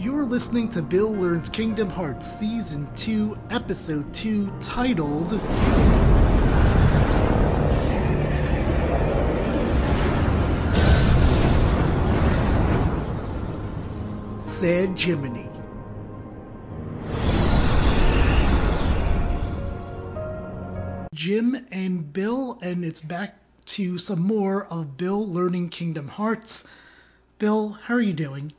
[0.00, 5.30] You're listening to Bill Learns Kingdom Hearts Season 2, Episode 2, titled
[14.40, 15.50] Sad Jiminy.
[21.12, 23.36] Jim and Bill, and it's back
[23.66, 26.68] to some more of Bill Learning Kingdom Hearts.
[27.40, 28.52] Bill, how are you doing?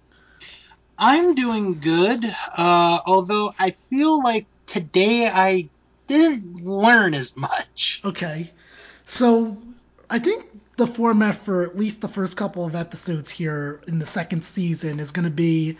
[0.99, 5.69] I'm doing good, uh, although I feel like today I
[6.07, 8.01] didn't learn as much.
[8.03, 8.51] Okay.
[9.05, 9.57] So,
[10.09, 10.45] I think
[10.75, 14.99] the format for at least the first couple of episodes here in the second season
[14.99, 15.77] is going to be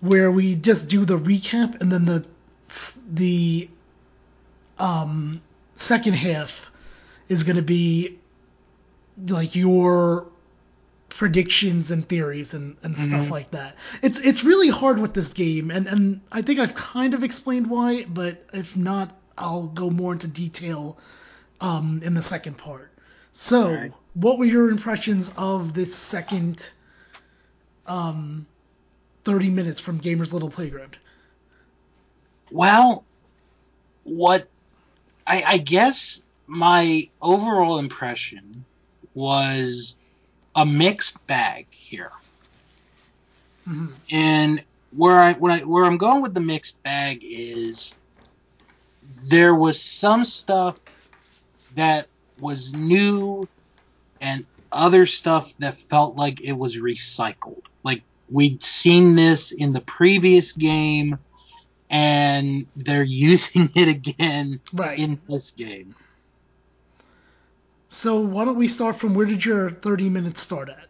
[0.00, 2.26] where we just do the recap and then the
[3.10, 3.68] the
[4.78, 5.40] um
[5.74, 6.70] second half
[7.28, 8.18] is going to be
[9.28, 10.26] like your
[11.16, 13.30] predictions and theories and, and stuff Mhm.
[13.30, 13.76] like that.
[14.02, 17.68] It's it's really hard with this game and, and I think I've kind of explained
[17.68, 20.98] why, but if not, I'll go more into detail
[21.60, 22.90] um, in the second part.
[23.32, 23.92] So, Alright.
[24.14, 26.70] what were your impressions of this second
[27.86, 28.46] um,
[29.24, 30.96] 30 minutes from Gamer's Little Playground?
[32.50, 33.04] Well,
[34.04, 34.48] what
[35.26, 38.64] I, I guess my overall impression
[39.14, 39.96] was
[40.56, 42.12] a mixed bag here.
[43.66, 47.96] hmm And where I when I where I'm going with the mixed bag is
[49.28, 50.78] there was some stuff
[51.74, 53.48] that was new
[54.20, 57.62] and other stuff that felt like it was recycled.
[57.84, 61.18] Like we'd seen this in the previous game
[61.90, 64.98] and they're using it again Right.
[64.98, 65.94] in this game.
[67.96, 70.84] So, why don't we start from where did your 30 minutes start at?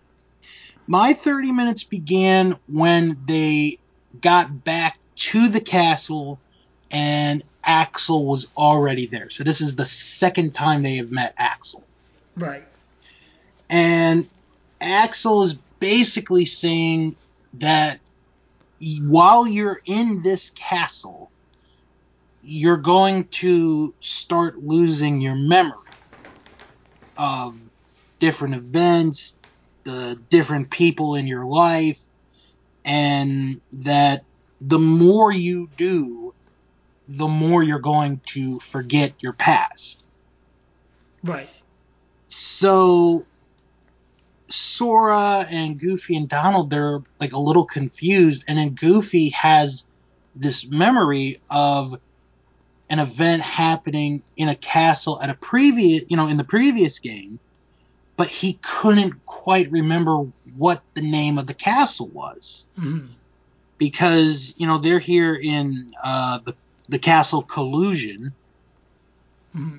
[0.89, 3.79] My 30 minutes began when they
[4.21, 6.41] got back to the castle
[6.91, 9.31] and Axel was already there.
[9.31, 11.85] So this is the second time they have met Axel.
[12.37, 12.65] Right.
[13.71, 14.29] And
[14.81, 17.15] Axel is basically saying
[17.55, 18.01] that
[18.81, 21.31] while you're in this castle,
[22.43, 25.86] you're going to start losing your memory
[27.17, 27.57] of
[28.19, 29.35] different events,
[29.85, 32.03] the different people in your life,
[32.85, 34.25] and that
[34.61, 36.35] the more you do,
[37.09, 40.03] the more you're going to forget your past.
[41.23, 41.51] Right.
[42.29, 43.27] So
[44.49, 49.85] Sora and Goofy and Donald they're like a little confused and then Goofy has
[50.35, 52.01] this memory of
[52.89, 57.39] an event happening in a castle at a previous you know in the previous game
[58.17, 60.25] but he couldn't quite remember
[60.57, 63.07] what the name of the castle was hmm
[63.79, 66.55] because you know they're here in uh, the
[66.89, 68.33] the castle collusion
[69.53, 69.79] hmm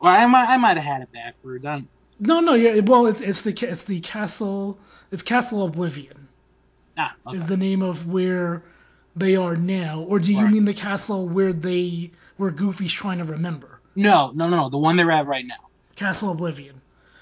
[0.00, 1.88] or I might I might have had it backwards I don't,
[2.20, 2.80] No, no, yeah.
[2.80, 4.78] Well, it's it's the it's the castle.
[5.10, 6.28] It's Castle Oblivion
[6.96, 7.36] ah, okay.
[7.36, 8.62] is the name of where
[9.18, 10.52] they are now, or do you Right.
[10.52, 13.80] mean the castle where they where Goofy's trying to remember?
[13.96, 15.56] no no no no the one they're at right now
[15.96, 16.80] Castle Oblivion.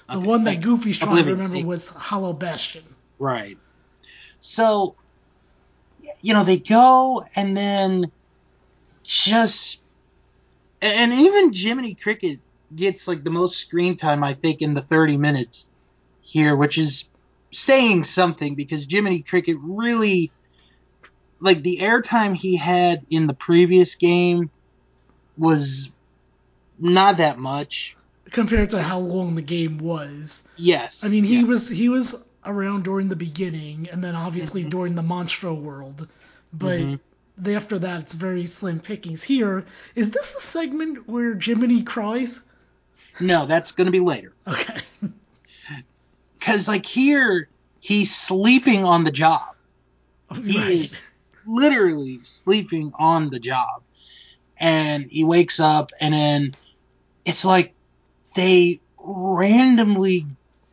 [0.09, 2.83] The Okay, one that Goofy's trying Oblivion, to remember was Hollow Bastion.
[3.19, 3.57] Right.
[4.39, 4.95] So,
[6.21, 8.11] you know, they go and then
[9.03, 9.81] just.
[10.81, 12.39] And even Jiminy Cricket
[12.75, 15.67] gets like the most screen time, I think, in the 30 minutes
[16.21, 17.09] here, which is
[17.51, 20.33] saying something because Jiminy Cricket really.
[21.39, 24.49] Like the airtime he had in the previous game
[25.37, 25.89] was
[26.79, 27.95] not that much.
[28.31, 30.45] compared to how long the game was.
[30.57, 31.03] Yes.
[31.03, 31.43] I mean, he yeah.
[31.45, 34.69] was he was around during the beginning, and then obviously Mhm.
[34.69, 36.07] during the Monstro world,
[36.51, 36.99] but Mhm.
[37.45, 39.23] after that it's very slim pickings.
[39.23, 39.65] Here,
[39.95, 42.41] is this the segment where Jiminy cries?
[43.19, 44.33] No, that's going to be later.
[44.47, 44.77] Okay.
[46.39, 47.49] Because, like, here,
[47.79, 49.41] he's sleeping on the job.
[50.45, 50.69] He right.
[50.85, 50.95] is
[51.47, 53.83] literally sleeping on the job.
[54.59, 56.55] And he wakes up, and then
[57.25, 57.73] it's like
[58.35, 60.25] they randomly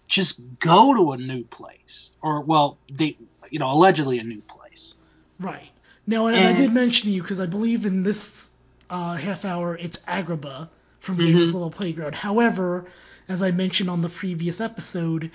[0.08, 2.10] just go to a new place.
[2.22, 3.18] Or, well, they,
[3.50, 4.94] you know, allegedly a new place.
[5.38, 5.70] Right.
[6.06, 8.48] Now, and, I did mention to you because I believe in this
[8.90, 10.68] uh, half hour it's Agrabah
[10.98, 11.26] from Mhm.
[11.26, 12.14] Gamer's Little Playground.
[12.14, 12.86] However,
[13.28, 15.30] as I mentioned on the previous episode,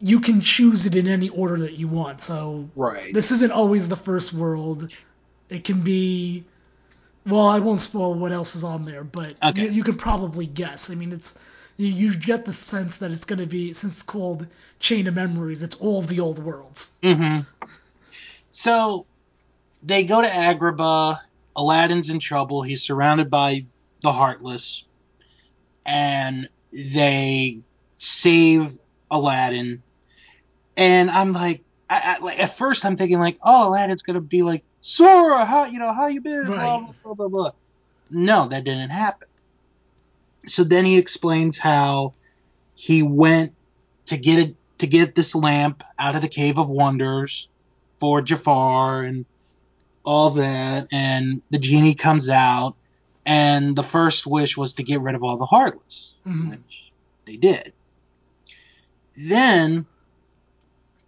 [0.00, 2.20] you can choose it in any order that you want.
[2.22, 3.12] So Right.
[3.12, 4.92] this isn't always the first world.
[5.48, 6.44] It can be.
[7.26, 9.64] Well, I won't spoil what else is on there, but Okay.
[9.64, 10.90] you, you could probably guess.
[10.90, 11.38] I mean, it's
[11.76, 14.46] you, you get the sense that it's going to be since it's called
[14.80, 15.62] Chain of Memories.
[15.62, 16.90] It's all the old worlds.
[17.02, 17.40] hmm
[18.50, 19.06] So
[19.82, 21.18] they go to Agrabah.
[21.56, 22.62] Aladdin's in trouble.
[22.62, 23.66] He's surrounded by
[24.02, 24.84] the Heartless,
[25.84, 27.60] and they
[27.98, 28.78] save
[29.10, 29.82] Aladdin.
[30.78, 34.42] And I'm like, I, I, like at first I'm thinking like, oh, Aladdin's gonna be
[34.42, 36.46] like, Sora, how you know how you been?
[36.48, 36.60] Right.
[36.80, 37.50] blah blah blah blah.
[38.10, 39.26] No, that didn't happen.
[40.46, 42.14] So then he explains how
[42.74, 43.54] he went
[44.06, 47.48] to get it to get this lamp out of the Cave of Wonders
[47.98, 49.26] for Jafar and
[50.04, 52.76] all that, and the genie comes out,
[53.26, 56.50] and the first wish was to get rid of all the heartless, Mhm.
[56.50, 56.92] which
[57.26, 57.72] they did.
[59.16, 59.84] Then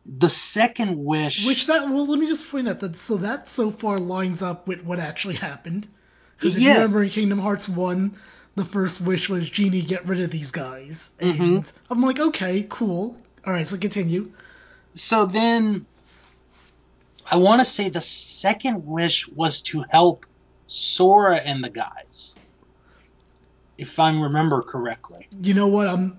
[0.06, 3.70] the second wish, Which that well, let me just point out that so that so
[3.70, 5.86] far lines up with what actually happened.
[6.36, 6.68] Because if Yeah.
[6.70, 8.16] you remember in Kingdom Hearts one,
[8.54, 11.72] the first wish was genie get rid of these guys, and Mhm.
[11.90, 13.16] I'm like, okay, cool.
[13.46, 14.32] All right, so continue.
[14.94, 15.86] so then
[17.30, 20.26] I want to say the second wish was to help
[20.66, 22.34] Sora and the guys,
[23.78, 25.28] if I remember correctly.
[25.42, 25.88] You know what?
[25.88, 26.18] I'm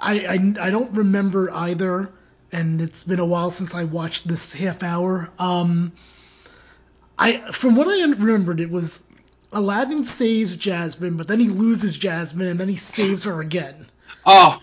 [0.00, 2.12] I, I I don't remember either,
[2.52, 5.28] and it's been a while since I watched this half hour.
[5.38, 5.92] Um,
[7.18, 9.04] I from what I remembered, it was
[9.52, 13.86] Aladdin saves Jasmine, but then he loses Jasmine, and then he saves her again.
[14.26, 14.60] Oh,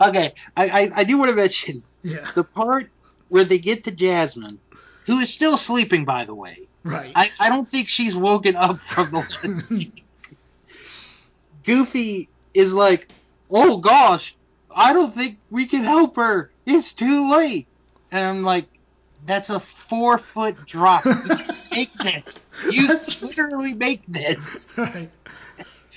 [0.00, 0.34] okay.
[0.56, 2.90] I, I, I do want to mention Yeah, the part
[3.28, 4.58] where they get to Jasmine,
[5.06, 6.68] who is still sleeping, by the way.
[6.84, 7.12] right.
[7.14, 9.90] I, I don't think she's woken up from the.
[11.64, 13.08] Goofy is like,
[13.50, 14.36] oh gosh,
[14.74, 16.50] I don't think we can help her.
[16.70, 17.66] It's too late.
[18.12, 18.68] And I'm like,
[19.24, 21.02] that's a four foot drop.
[21.04, 21.36] You
[21.72, 22.46] make this.
[22.70, 22.88] You
[23.22, 24.66] literally make this.
[24.76, 25.10] right.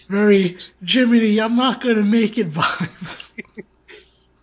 [0.10, 3.34] Very Jiminy, I'm not gonna make it vibes.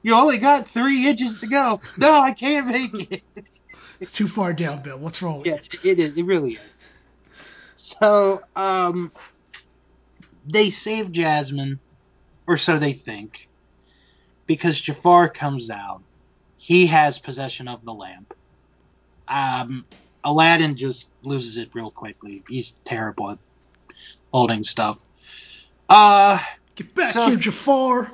[0.02, 1.80] You only got three inches to go.
[1.96, 3.22] No, I can't make it.
[4.00, 4.98] It's too far down, Bill.
[4.98, 5.90] What's wrong with Yeah, you?
[5.92, 6.16] it is.
[6.16, 6.60] It really is.
[7.75, 9.12] So, um,
[10.44, 11.80] they save Jasmine,
[12.46, 13.48] or so they think,
[14.46, 16.02] because Jafar comes out.
[16.68, 18.34] He has possession of the lamp.
[19.26, 19.86] Um,
[20.22, 22.42] Aladdin just loses it real quickly.
[22.46, 23.38] He's terrible at
[24.34, 25.00] holding stuff.
[25.88, 26.38] Uh,
[26.74, 28.12] Get back So- here, Jafar.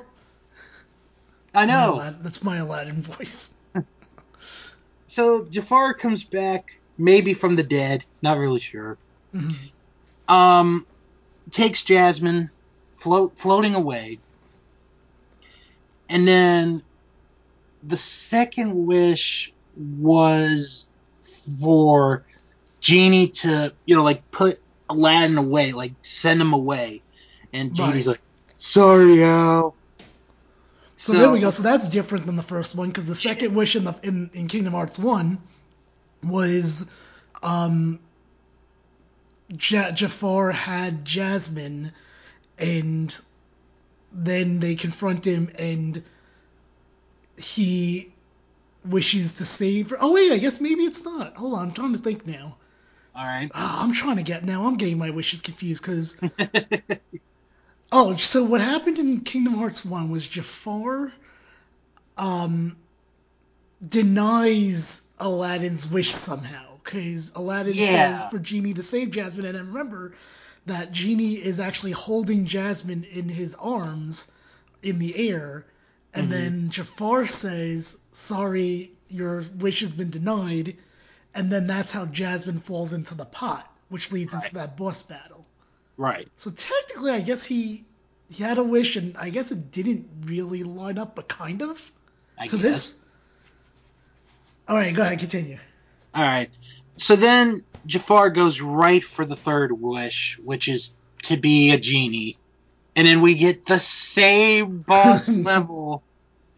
[1.53, 1.95] I my know.
[1.95, 3.55] Aladdin- That's my Aladdin voice.
[5.05, 8.05] So Jafar comes back, maybe from the dead.
[8.21, 8.97] Not really sure.
[9.33, 9.55] Mhm.
[10.29, 10.87] um,
[11.51, 12.49] takes Jasmine,
[12.95, 14.17] float floating away,
[16.09, 16.81] and then
[17.87, 20.85] the second wish was
[21.61, 22.25] for
[22.79, 24.59] Genie to, you know, like put
[24.89, 27.01] Aladdin away, like send him away,
[27.53, 28.13] and Genie's Right.
[28.13, 28.21] like,
[28.57, 29.75] "Sorry, Al."
[30.97, 31.49] So, there we go.
[31.49, 34.47] So that's different than the first one because the second wish in the in, in
[34.47, 35.39] Kingdom Hearts one
[36.23, 36.89] was
[37.43, 37.99] um
[39.49, 41.91] ja- Jafar had Jasmine
[42.57, 43.15] and
[44.11, 46.01] then they confront him and
[47.37, 48.13] he
[48.85, 49.97] wishes to save her.
[49.99, 51.35] Oh wait, I guess maybe it's not.
[51.37, 52.57] Hold on, I'm trying to think now.
[53.15, 53.49] All right.
[53.53, 54.65] Ah, I'm trying to get now.
[54.65, 56.19] I'm getting my wishes confused because
[57.91, 61.11] Oh, so what happened in Kingdom Hearts 1 was Jafar
[62.17, 62.77] um
[63.87, 68.17] denies Aladdin's wish somehow cuz Aladdin Yeah.
[68.17, 70.13] says for Genie to save Jasmine and then remember
[70.65, 74.27] that Genie is actually holding Jasmine in his arms
[74.81, 75.65] in the air
[76.15, 76.31] and Mhm.
[76.31, 80.75] then Jafar says sorry your wish has been denied
[81.33, 84.43] and then that's how Jasmine falls into the pot which leads Right.
[84.45, 85.45] into that boss battle.
[85.97, 86.27] right.
[86.37, 87.85] So technically, I guess he
[88.29, 91.91] he had a wish, and I guess it didn't really line up, but kind of
[92.39, 92.63] I to guess.
[92.63, 92.99] this.
[94.67, 95.59] All right, go ahead, continue.
[96.13, 96.49] All right.
[96.97, 102.37] So then Jafar goes right for the third wish, which is to be a genie.
[102.95, 106.03] And then we get the same boss level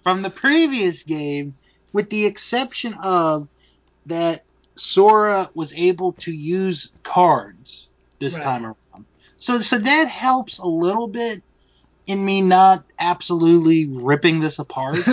[0.03, 1.55] from the previous game,
[1.93, 3.47] with the exception of
[4.05, 4.43] that
[4.77, 7.89] Sora was able to use cards
[8.19, 8.43] this Right.
[8.43, 9.05] time around.
[9.37, 11.43] So, so that helps a little bit
[12.05, 14.97] in me not absolutely ripping this apart.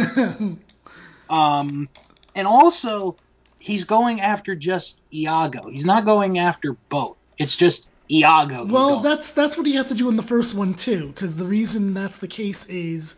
[1.29, 1.89] Um,
[2.35, 3.17] and also,
[3.59, 5.69] he's going after just Iago.
[5.71, 7.17] He's not going after both.
[7.39, 8.65] It's just Iago.
[8.65, 11.47] well, that's that's what he had to do in the first one too, because the
[11.47, 13.17] reason that's the case is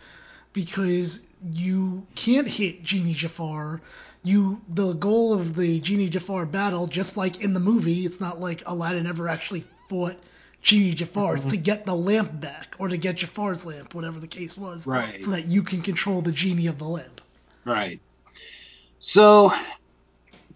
[0.52, 3.80] because you can't hit Genie Jafar.
[4.24, 8.40] You the goal of the Genie Jafar battle, just like in the movie, it's not
[8.40, 10.16] like Aladdin ever actually fought
[10.62, 11.34] Genie Jafar.
[11.34, 11.62] It's to mm-hmm.
[11.62, 15.22] get the lamp back or to get Jafar's lamp, whatever the case was, Right.
[15.22, 17.20] so that you can control the genie of the lamp.
[17.64, 18.00] Right.
[18.98, 19.52] So,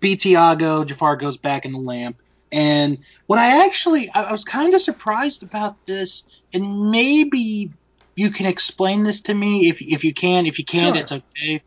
[0.01, 0.85] beat Iago.
[0.85, 2.17] Jafar goes back in the lamp.
[2.53, 7.71] And what I actually, I, I was kind of surprised about this, and maybe
[8.17, 10.47] you can explain this to me if if you can.
[10.47, 11.03] If you can't, Sure.
[11.03, 11.63] it's okay.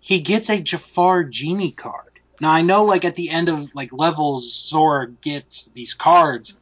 [0.00, 2.10] He gets a Jafar genie card.
[2.40, 6.54] Now I know, like at the end of like levels, Sora gets these cards,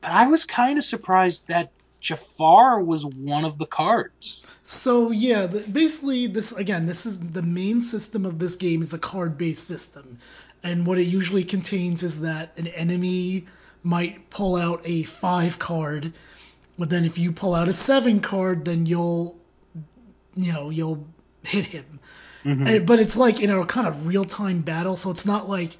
[0.00, 1.70] but I was kind of surprised that
[2.04, 4.42] Jafar was one of the cards.
[4.62, 8.92] So yeah, the, basically this again, this is the main system of this game is
[8.92, 10.18] a card-based system,
[10.62, 13.46] and what it usually contains is that an enemy
[13.82, 16.12] might pull out a five card,
[16.78, 19.38] but then if you pull out a seven card, then you'll,
[20.34, 21.06] you know, you'll
[21.42, 22.00] hit him.
[22.44, 22.66] Mm-hmm.
[22.66, 25.74] And- but it's like in a kind of real-time battle, so it's not like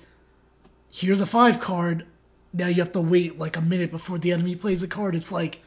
[0.91, 2.07] here's a five card,
[2.55, 5.15] now you have to wait like a minute before the enemy plays a card.
[5.15, 5.61] It's like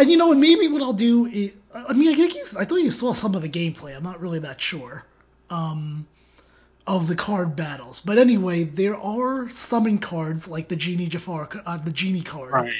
[0.00, 0.38] and you know what?
[0.38, 3.34] Maybe what I'll do is, I mean, I think you, I thought you saw some
[3.34, 3.94] of the gameplay.
[3.96, 5.04] I'm not really that sure
[5.50, 6.06] um,
[6.86, 11.76] of the card battles, but anyway, there are summon cards like the genie Jafar, uh,
[11.78, 12.52] the genie card.
[12.52, 12.72] Right.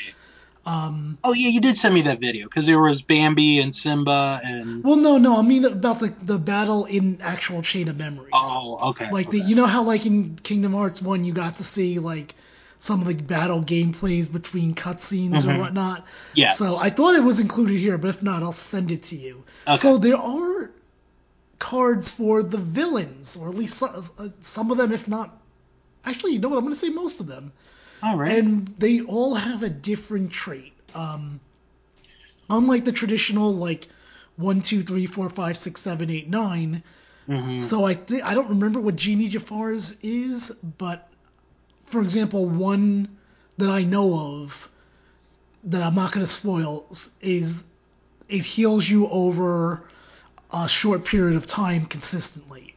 [0.66, 4.40] Um, Oh yeah, you did send me that video because there was Bambi and Simba
[4.44, 4.84] and.
[4.84, 8.30] well, no, no, I mean about the the battle in actual Chain of Memories.
[8.34, 9.10] Oh, okay.
[9.10, 9.38] like okay.
[9.38, 12.34] the, you know how like in Kingdom Hearts one, you got to see like
[12.80, 15.58] some of the battle gameplays between cutscenes or Mhm.
[15.58, 16.06] whatnot.
[16.34, 16.58] Yes.
[16.58, 19.44] So I thought it was included here, but if not, I'll send it to you.
[19.68, 19.76] Okay.
[19.76, 20.70] So there are
[21.58, 25.36] cards for the villains, or at least some, uh, some of them, if not.
[26.06, 26.56] Actually, you know what?
[26.56, 27.52] I'm going to say most of them.
[28.02, 28.38] All right.
[28.38, 30.72] And they all have a different trait.
[30.94, 31.38] Um,
[32.48, 33.88] unlike the traditional, like,
[34.36, 36.82] 1, 2, 3, 4, 5, 6, 7, 8, 9.
[37.28, 37.60] Mhm.
[37.60, 41.06] So I th- I don't remember what Genie Jafar's is, but
[41.90, 43.16] for example, one
[43.58, 44.68] that I know of
[45.64, 46.86] that I'm not going to spoil
[47.20, 47.64] is
[48.28, 49.82] it heals you over
[50.52, 52.74] a short period of time consistently.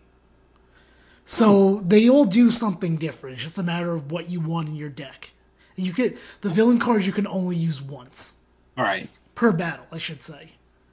[1.25, 3.35] So they all do something different.
[3.35, 5.31] It's just a matter of what you want in your deck.
[5.75, 8.35] You could the villain cards you can only use once
[8.77, 9.07] All right.
[9.33, 10.51] per battle, I should say.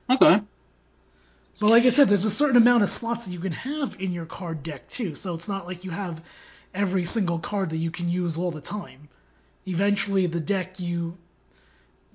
[0.08, 0.40] Okay.
[1.58, 4.12] But like I said, there's a certain amount of slots that you can have in
[4.12, 5.14] your card deck too.
[5.14, 6.22] So it's not like you have
[6.74, 9.08] every single card that you can use all the time.
[9.66, 11.16] Eventually, the deck you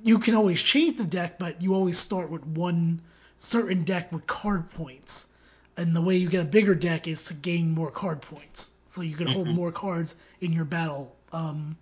[0.04, 3.02] you can always change the deck, but you always start with one
[3.38, 5.32] certain deck with card points.
[5.78, 9.02] And the way you get a bigger deck is to gain more card points, so
[9.02, 9.56] you can hold Mhm.
[9.56, 11.78] more cards in your battle um,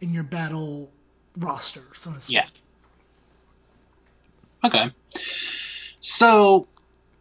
[0.00, 0.90] in your battle
[1.38, 2.34] roster, so to speak.
[2.34, 2.46] Yeah.
[4.64, 4.90] Okay.
[6.00, 6.66] So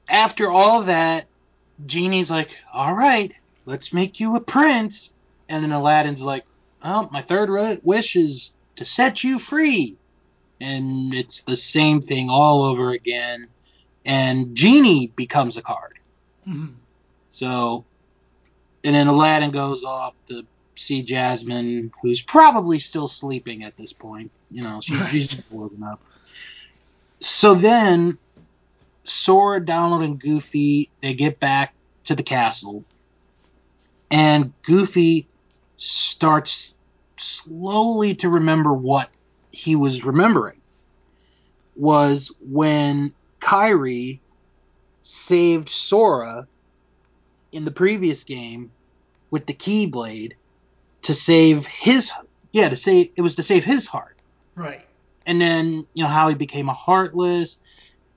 [0.07, 1.27] after all that,
[1.85, 3.33] Genie's like, "All right,
[3.65, 5.11] let's make you a prince,"
[5.49, 6.45] and then Aladdin's like,
[6.83, 7.49] "Oh, my third
[7.83, 9.95] wish is to set you free,"
[10.61, 13.47] and it's the same thing all over again.
[14.05, 15.97] And Genie becomes a card.
[16.47, 16.75] Mhm.
[17.31, 17.85] So,
[18.83, 20.45] and then Aladdin goes off to
[20.75, 24.31] see Jasmine, who's probably still sleeping at this point.
[24.51, 25.11] You know, she's, Right.
[25.11, 26.01] she's just woken up.
[27.19, 28.17] So then,
[29.03, 31.73] Sora, Donald, and Goofy they get back
[32.05, 32.83] to the castle,
[34.15, 35.27] and Goofy
[35.75, 36.73] starts
[37.17, 39.09] slowly to remember what
[39.51, 40.61] he was remembering.
[41.75, 44.19] Was when Kairi
[45.01, 46.47] saved Sora
[47.51, 48.71] in the previous game
[49.31, 50.33] with the Keyblade
[51.01, 52.11] to save his
[52.53, 54.17] yeah to save it was to save his heart
[54.55, 54.85] Right.
[55.25, 57.57] and then you know how he became a heartless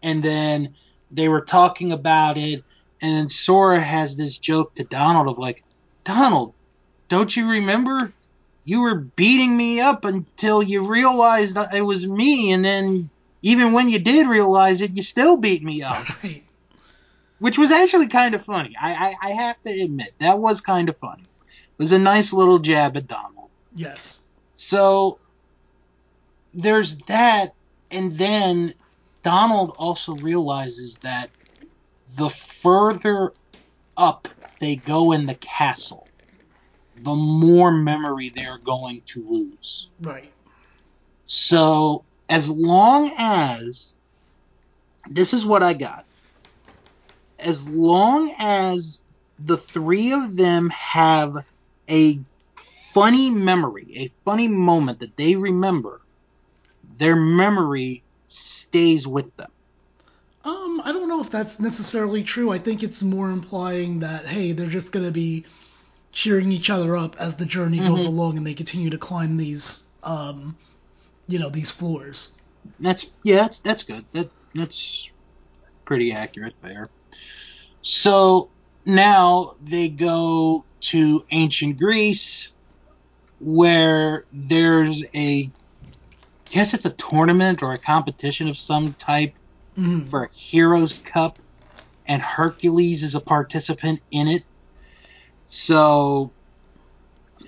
[0.03, 0.75] and then
[1.11, 2.63] they were talking about it
[3.03, 5.63] and then Sora has this joke to Donald of like
[6.09, 6.55] Donald
[7.09, 8.13] don't you remember
[8.65, 13.09] you were beating me up until you realized that it was me and then
[13.43, 16.43] even when you did realize it you still beat me up Right.
[17.39, 18.75] which was actually kind of funny.
[18.81, 21.23] I, I, I have to admit that was kind of funny.
[21.23, 23.51] It was a nice little jab at Donald.
[23.75, 24.27] Yes.
[24.57, 25.19] So
[26.53, 27.55] there's that,
[27.93, 28.75] and then
[29.23, 31.31] Donald also realizes that
[32.17, 33.33] the further
[33.97, 34.27] up
[34.61, 36.09] they go in the castle,
[36.97, 39.89] the more memory they're going to lose.
[40.01, 40.33] Right.
[41.27, 43.93] So as long as
[45.11, 46.05] this is what I got.
[47.39, 48.99] As long as
[49.39, 51.35] the three of them have
[51.89, 52.19] a
[52.93, 56.01] funny memory, a funny moment that they remember,
[56.99, 59.51] their memory stays with them.
[60.49, 62.51] Um, I don't know if that's necessarily true.
[62.51, 65.45] I think it's more implying that hey, they're just gonna be
[66.13, 68.07] cheering each other up as the journey goes Mhm.
[68.07, 70.57] along and they continue to climb these um,
[71.27, 72.35] you know, these floors.
[72.81, 74.07] That's yeah, that's that's good.
[74.13, 75.11] That that's
[75.85, 76.89] pretty accurate there.
[77.83, 78.51] So
[78.87, 82.55] now they go to ancient Greece,
[83.39, 89.35] where there's a, I guess it's a tournament or a competition of some type
[89.79, 90.09] Mhm.
[90.09, 91.39] for a Heroes Cup,
[92.07, 94.45] and Hercules is a participant in it.
[95.49, 96.31] So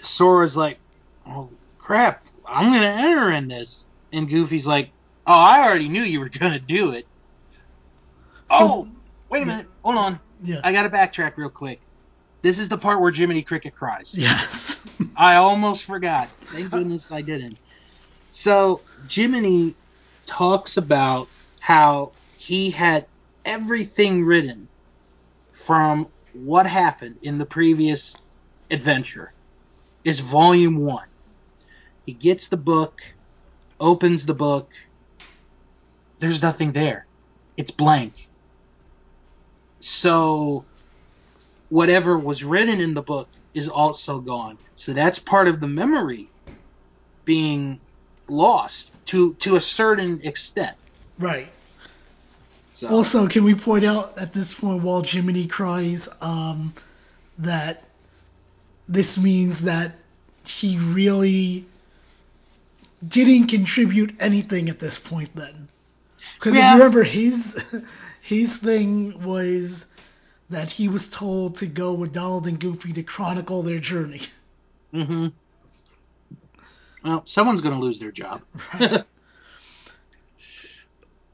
[0.03, 0.79] Sora's like,
[1.27, 4.91] "Oh crap, I'm gonna enter in this," and Goofy's like,
[5.27, 7.07] "Oh, I already knew you were gonna do it."
[8.49, 8.89] So- oh,
[9.29, 10.61] wait a minute, hold on, Yeah.
[10.65, 11.81] I gotta backtrack real quick.
[12.43, 14.13] This is the part where Jiminy Cricket cries.
[14.15, 14.83] yes.
[15.17, 16.29] I almost forgot.
[16.45, 17.59] Thank goodness I didn't.
[18.31, 19.75] So Jiminy
[20.27, 22.13] talks about how
[22.51, 23.07] he had
[23.45, 24.69] everything written
[25.53, 28.13] from what happened in the previous
[28.73, 29.33] adventure.
[30.03, 31.07] Is volume one.
[32.07, 32.99] He gets the book,
[33.79, 34.69] opens the book.
[36.19, 37.07] There's nothing there.
[37.57, 38.15] It's blank.
[39.81, 40.67] So
[41.69, 44.59] whatever was written in the book is also gone.
[44.75, 46.27] So that's part of the memory
[47.25, 47.81] being
[48.29, 50.75] lost to to a certain extent.
[51.21, 51.53] right.
[52.81, 56.73] So Also, can we point out at this point while Jiminy cries um,
[57.39, 57.83] that
[58.89, 59.93] this means that
[60.47, 61.67] he really
[63.07, 65.69] didn't contribute anything at this point then?
[66.35, 66.71] Because if Yeah.
[66.71, 67.65] you remember, his
[68.23, 69.87] his thing was
[70.51, 74.23] that he was told to go with Donald and Goofy to chronicle their journey.
[74.93, 75.29] hmm
[77.05, 78.43] Well, someone's going to lose their job.
[78.75, 79.05] Right.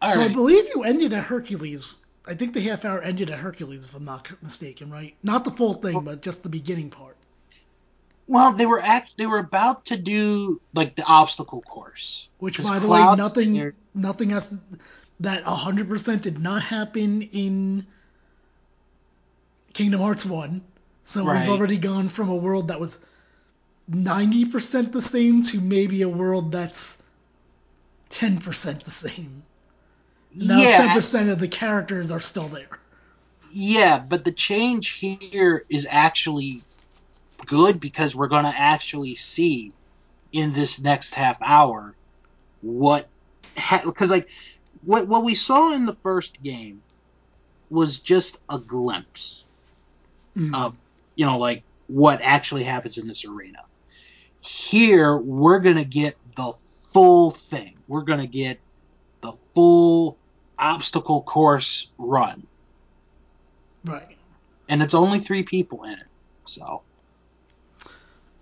[0.07, 2.05] All so I believe you ended at Hercules.
[2.27, 5.15] I think the half hour ended at Hercules, if I'm not mistaken, right?
[5.23, 7.17] Not the full thing, but just the beginning part.
[8.29, 12.29] Well, they were act they were about to do like the obstacle course.
[12.39, 13.75] which by the way, nothing, there.
[13.95, 14.55] nothing else
[15.21, 17.87] that 100% did not happen in
[19.73, 20.61] Kingdom Hearts 1.
[21.05, 21.41] So Right.
[21.41, 22.99] we've already gone from a world that was
[23.91, 26.99] 90% the same to maybe a world that's
[28.11, 29.43] 10% the same.
[30.39, 32.69] Now yeah, 10% of the characters are still there.
[33.53, 36.63] yeah, but the change here is actually
[37.47, 39.73] good because we're going to actually see
[40.33, 41.95] in this next half hour
[42.61, 43.09] what
[43.85, 44.29] because like
[44.85, 46.83] what what we saw in the first game
[47.71, 49.43] was just a glimpse
[50.37, 50.55] Mm.
[50.55, 50.77] of
[51.15, 53.61] you know like what actually happens in this arena.
[54.41, 56.53] Here we're gonna get the
[56.93, 57.75] full thing.
[57.89, 58.61] We're gonna get
[59.23, 60.19] the full
[60.59, 62.47] obstacle course run,
[63.85, 64.17] Right.
[64.69, 66.07] and it's only three people in it.
[66.47, 66.83] So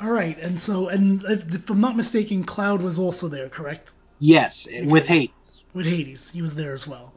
[0.00, 3.92] All right, and so, and if, if I'm not mistaken, Cloud was also there, correct?
[4.18, 5.62] yes, with Hades.
[5.72, 7.14] With Hades, he was there as well.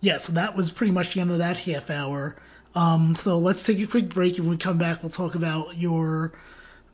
[0.00, 2.36] Yeah, so that was pretty much the end of that half hour.
[2.74, 5.76] Um, so let's take a quick break, and when we come back, we'll talk about
[5.76, 6.32] your,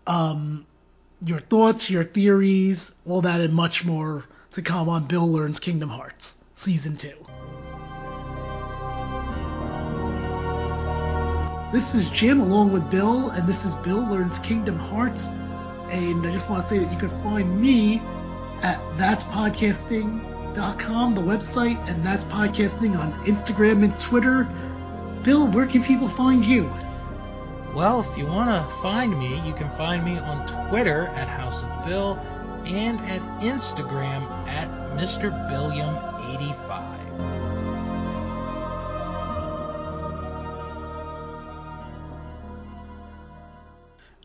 [0.07, 0.67] um,
[1.25, 5.89] your thoughts, your theories, all that, and much more to come on Bill Learns Kingdom
[5.89, 7.13] Hearts season two.
[11.73, 15.31] This is Jim along with Bill, and this is Bill Learns Kingdom Hearts.
[15.91, 18.01] And I just want to say that you can find me
[18.63, 24.45] at that'spodcasting.com, the website, and that's podcasting on Instagram and Twitter.
[25.25, 26.73] Bill, where can people find you?
[27.75, 31.65] Well, if you want to find me, you can find me on Twitter at House
[31.65, 32.17] of Bill
[32.67, 35.33] and at Instagram at Mr.
[36.39, 37.55] Billiam85.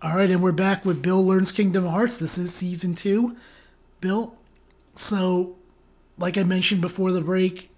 [0.02, 2.17] All right, and we're back with Bill Learns Kingdom Hearts.
[2.17, 3.36] This is season two.
[4.00, 4.34] Bill,
[4.95, 5.58] so
[6.17, 7.69] like I mentioned before the break,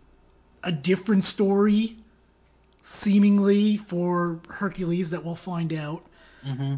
[0.64, 1.98] a different story,
[2.84, 6.06] seemingly for Hercules that we'll find out.
[6.46, 6.76] hmm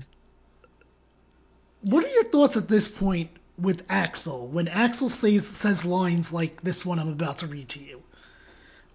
[1.82, 6.62] What are your thoughts at this point with Axel when Axel says says lines like
[6.62, 8.02] this one I'm about to read to you?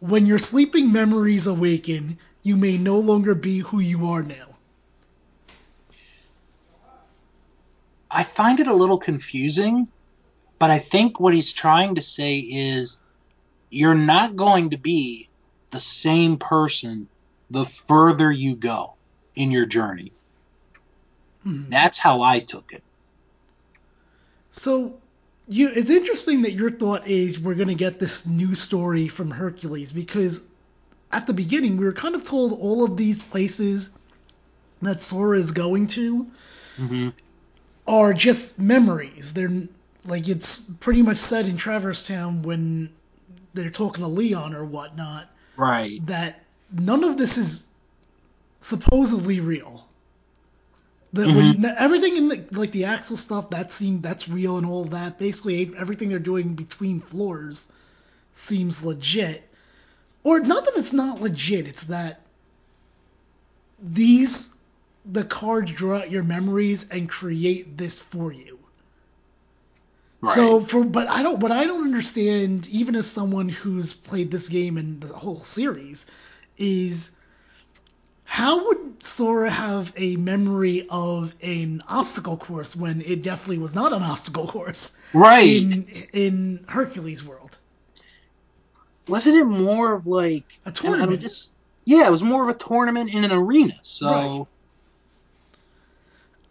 [0.01, 4.57] When your sleeping memories awaken, you may no longer be who you are now.
[8.11, 9.89] I find it a little confusing,
[10.59, 12.99] but I think what he's trying to say is
[13.71, 15.29] you're not going to be
[15.71, 17.09] the same person
[17.51, 18.95] the further you go
[19.35, 20.13] in your journey.
[21.43, 21.69] Hmm.
[21.69, 22.83] That's how I took it.
[24.51, 24.99] So,
[25.49, 29.31] you, it's interesting that your thought is we're going to get this new story from
[29.31, 30.47] Hercules because
[31.11, 33.91] at the beginning we were kind of told all of these places
[34.83, 36.27] that Sora is going to
[36.77, 37.09] hmm
[37.87, 39.33] are just memories.
[39.33, 39.51] They're
[40.05, 42.91] like it's pretty much said in Traverse Town when
[43.55, 46.07] they're talking to Leon or whatnot Right.
[46.07, 47.67] that none of this is
[48.61, 49.88] supposedly real.
[51.13, 51.63] The, mm-hmm.
[51.63, 54.91] when, everything in the, like the Axel stuff that seemed that's real and all of
[54.91, 55.19] that.
[55.19, 57.73] Basically, everything they're doing between floors
[58.33, 59.43] seems legit.
[60.23, 61.69] Or not that it's not legit.
[61.69, 62.21] It's that
[63.83, 64.55] these
[65.07, 68.59] the cards draw out your memories and create this for you.
[70.21, 70.35] Right.
[70.35, 74.49] So for but I don't what I don't understand even as someone who's played this
[74.49, 76.07] game and the whole series
[76.57, 77.17] is
[78.31, 83.95] how would Sora have a memory of an obstacle course when it definitely was not
[83.95, 85.49] an obstacle course right.
[85.49, 87.57] in in Hercules world?
[89.09, 91.21] Wasn't it more of like A and I mean, tournament.
[91.23, 91.55] just
[91.87, 93.79] yeah, it was more of a tournament in an arena.
[93.81, 94.47] So Right.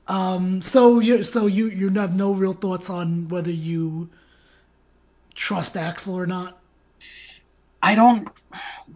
[0.08, 4.10] Um, so you so you you have no real thoughts on whether you
[5.36, 6.58] trust Axel or not.
[7.84, 8.28] I don't.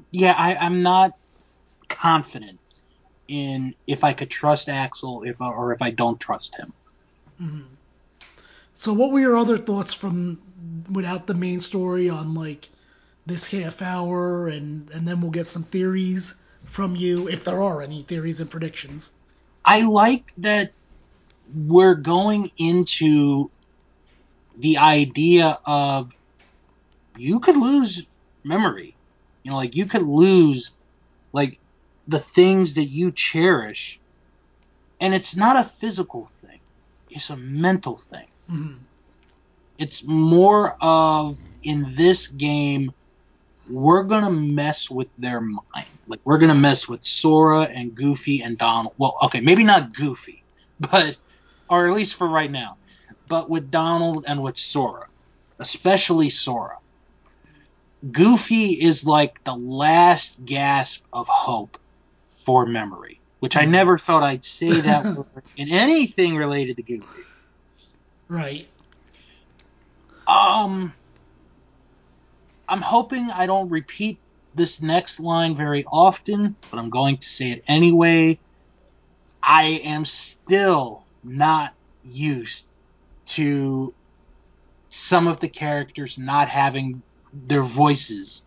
[0.10, 1.16] Yeah, I, I'm not
[1.88, 2.58] confident
[3.32, 6.74] in if I could trust Axel if or if I don't trust him.
[7.42, 7.64] Mhm.
[8.74, 10.42] So what were your other thoughts from
[10.92, 12.70] without the main story on like
[13.26, 17.82] this half hour and and then we'll get some theories from you if there are
[17.82, 19.12] any theories and predictions.
[19.64, 20.74] I like that
[21.56, 23.50] we're going into
[24.58, 26.12] the idea of
[27.18, 28.06] you could lose
[28.44, 28.96] memory.
[29.44, 30.72] You know, like you could lose
[31.34, 31.58] like
[32.12, 34.02] the things that you cherish.
[35.02, 36.60] And it's not a physical thing.
[37.10, 38.28] It's a mental thing.
[38.50, 38.78] hmm
[39.78, 42.92] It's more of in this game
[43.66, 46.00] we're gonna mess with their mind.
[46.08, 48.96] Like we're gonna mess with Sora and Goofy and Donald.
[48.98, 50.46] Well, okay, maybe not Goofy,
[50.80, 51.18] but
[51.70, 52.78] or at least for right now,
[53.28, 55.08] but with Donald and with Sora,
[55.60, 56.78] especially Sora.
[58.12, 61.78] Goofy is like the last gasp of hope
[62.44, 67.24] for memory, which I never thought I'd say that word in anything related to Goofy.
[68.28, 68.68] Right.
[70.28, 70.94] Um,
[72.68, 74.20] I'm hoping I don't repeat
[74.56, 78.40] this next line very often, but I'm going to say it anyway.
[79.44, 81.74] I am still not
[82.04, 82.66] used
[83.26, 83.94] to
[84.90, 87.02] some of the characters not having
[87.34, 88.44] their voices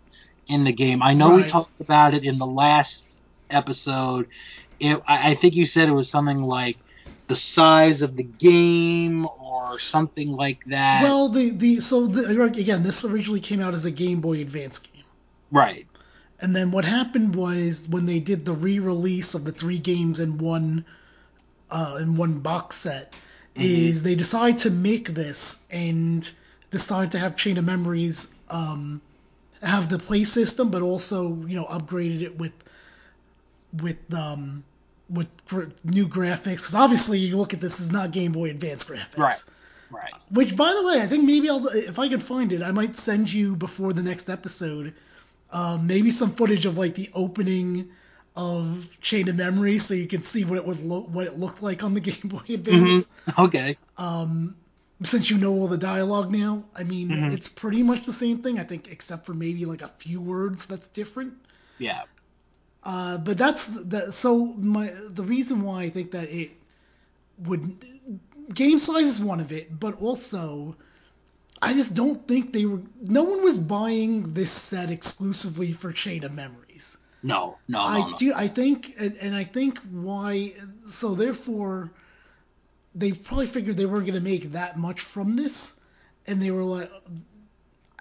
[0.46, 1.02] in the game.
[1.02, 3.06] I know we talked about it in the last
[3.54, 4.28] episode.
[4.80, 6.76] It, I, I think you said it was something like
[7.26, 11.02] the size of the game or something like that.
[11.02, 14.78] Well, the the so the, again, this originally came out as a Game Boy Advance
[14.78, 15.04] game.
[15.50, 15.86] right.
[16.40, 20.36] And then what happened was when they did the re-release of the three games in
[20.36, 20.84] one
[21.70, 23.14] uh, in one box set,
[23.54, 26.30] is they decided to make this and
[26.70, 29.00] decided to have Chain of Memories um,
[29.62, 32.52] have the play system, but also you know upgraded it with
[33.82, 34.64] with um,
[35.10, 38.84] with gr- new graphics because obviously you look at this is not Game Boy Advance
[38.84, 39.18] graphics.
[39.18, 39.42] Right.
[39.90, 40.12] Right.
[40.30, 42.96] Which, by the way, I think maybe I'll if I can find it, I might
[42.96, 44.94] send you before the next episode,
[45.50, 47.90] um, maybe some footage of like the opening
[48.34, 51.62] of Chain of Memory, so you can see what it would look what it looked
[51.62, 53.08] like on the Game Boy Advance.
[53.38, 53.76] Okay.
[53.98, 54.56] Um,
[55.02, 57.32] since you know all the dialogue now, I mean, Mhm.
[57.32, 60.66] it's pretty much the same thing, I think, except for maybe like a few words
[60.66, 61.34] that's different.
[61.78, 62.02] Yeah.
[62.84, 66.50] Uh, but that's the so my the reason why I think that it
[67.38, 67.84] would
[68.52, 70.76] game size is one of it, but also
[71.62, 72.82] I just don't think they were.
[73.00, 76.98] No one was buying this set exclusively for Chain of Memories.
[77.22, 77.56] No.
[77.66, 77.80] No.
[77.80, 78.16] I no, no.
[78.18, 78.32] do.
[78.36, 80.52] I think, and, and I think why.
[80.84, 81.90] So therefore,
[82.94, 85.80] they probably figured they weren't going to make that much from this,
[86.26, 86.90] and they were like,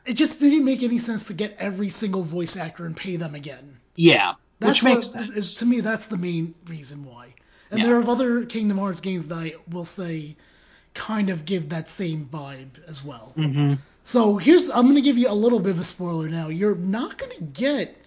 [0.05, 3.33] it just didn't make any sense to get every single voice actor and pay them
[3.33, 3.77] again.
[3.95, 4.33] Yeah.
[4.59, 5.37] That's Which makes what, sense.
[5.37, 7.33] is- to me, that's the main reason why.
[7.71, 7.87] And Yeah.
[7.87, 10.35] there are other Kingdom Hearts games that I will say
[10.93, 13.33] kind of give that same vibe as well.
[13.35, 13.73] mm-hmm.
[14.03, 16.49] So here's I'm gonna give you a little bit of a spoiler now.
[16.49, 17.97] You're not gonna get,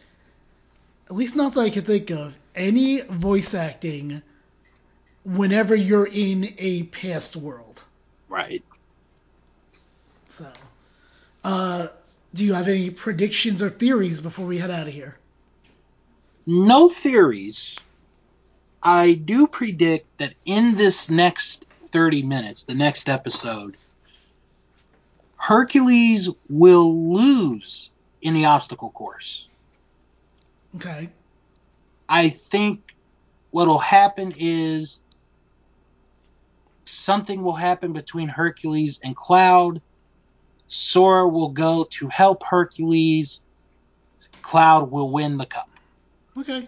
[1.11, 4.23] at least not that I can think of, any voice acting
[5.25, 7.83] whenever you're in a past world.
[8.29, 8.63] Right.
[10.29, 10.53] So,
[11.43, 11.87] uh,
[12.35, 15.17] do you have any predictions or theories before we head out of here?
[16.47, 17.77] No theories.
[18.83, 23.77] I do predict that in this next 30 minutes, the next episode,
[25.37, 27.91] Hercules will lose
[28.23, 29.49] in the obstacle course.
[30.77, 31.09] Okay.
[32.09, 32.95] I think
[33.51, 35.01] what'll happen is
[36.85, 39.81] something will happen between Hercules and Cloud.
[40.69, 43.41] Sora will go to help Hercules.
[44.43, 45.69] Cloud will win the cup.
[46.39, 46.67] Okay.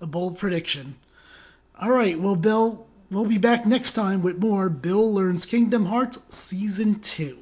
[0.00, 0.96] A bold prediction.
[1.80, 2.18] All right.
[2.18, 7.38] Well, Bill, we'll be back next time with more Bill Learns Kingdom Hearts Season 2.